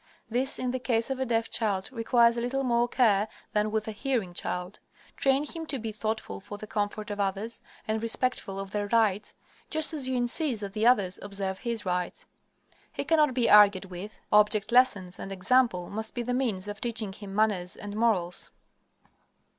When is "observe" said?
11.21-11.59